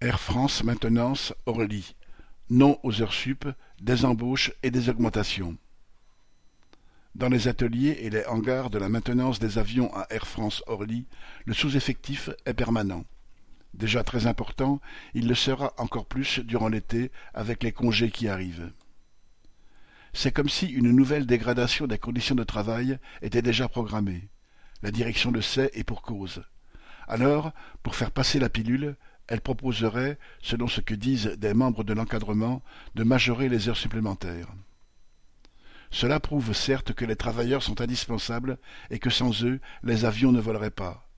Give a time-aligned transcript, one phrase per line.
[0.00, 1.96] Air France Maintenance Orly:
[2.50, 3.48] non aux heures sup,
[3.80, 5.56] des embauches et des augmentations.
[7.16, 11.08] Dans les ateliers et les hangars de la maintenance des avions à Air France Orly,
[11.46, 13.06] le sous-effectif est permanent.
[13.74, 14.80] Déjà très important,
[15.14, 18.70] il le sera encore plus durant l'été avec les congés qui arrivent.
[20.12, 24.28] C'est comme si une nouvelle dégradation des conditions de travail était déjà programmée.
[24.80, 26.44] La direction le sait et pour cause.
[27.08, 27.50] Alors,
[27.82, 28.96] pour faire passer la pilule,
[29.28, 32.62] elle proposerait, selon ce que disent des membres de l'encadrement,
[32.94, 34.48] de majorer les heures supplémentaires.
[35.90, 38.58] Cela prouve certes que les travailleurs sont indispensables
[38.90, 41.08] et que sans eux, les avions ne voleraient pas.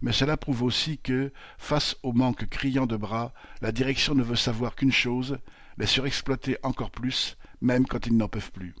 [0.00, 4.36] Mais cela prouve aussi que, face au manque criant de bras, la direction ne veut
[4.36, 5.38] savoir qu'une chose,
[5.76, 8.74] les surexploiter encore plus, même quand ils n'en peuvent plus.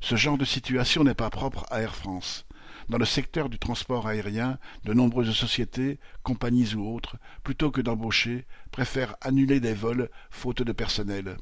[0.00, 2.46] Ce genre de situation n'est pas propre à Air France.
[2.88, 8.46] Dans le secteur du transport aérien, de nombreuses sociétés, compagnies ou autres, plutôt que d'embaucher,
[8.70, 11.36] préfèrent annuler des vols faute de personnel.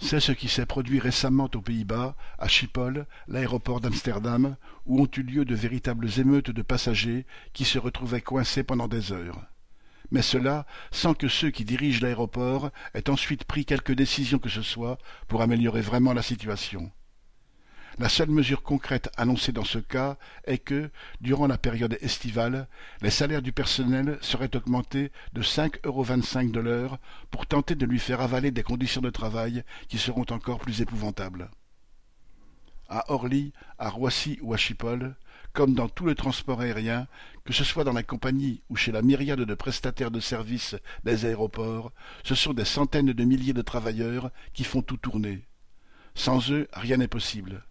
[0.00, 5.22] C'est ce qui s'est produit récemment aux Pays-Bas, à Schiphol, l'aéroport d'Amsterdam, où ont eu
[5.22, 9.46] lieu de véritables émeutes de passagers qui se retrouvaient coincés pendant des heures.
[10.10, 14.62] Mais cela sans que ceux qui dirigent l'aéroport aient ensuite pris quelque décision que ce
[14.62, 16.90] soit pour améliorer vraiment la situation.
[18.00, 20.88] La seule mesure concrète annoncée dans ce cas est que,
[21.20, 22.68] durant la période estivale,
[23.02, 26.98] les salaires du personnel seraient augmentés de cinq euros vingt-cinq de l'heure
[27.32, 31.50] pour tenter de lui faire avaler des conditions de travail qui seront encore plus épouvantables.
[32.88, 35.16] À Orly, à Roissy ou à Schiphol,
[35.52, 37.08] comme dans tout le transport aérien,
[37.44, 41.24] que ce soit dans la compagnie ou chez la myriade de prestataires de services des
[41.24, 41.90] aéroports,
[42.22, 45.48] ce sont des centaines de milliers de travailleurs qui font tout tourner.
[46.14, 47.64] Sans eux, rien n'est possible.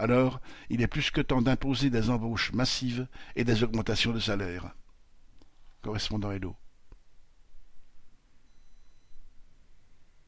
[0.00, 3.06] Alors, il est plus que temps d'imposer des embauches massives
[3.36, 4.74] et des augmentations de salaire.
[5.82, 6.56] Correspondant Hello.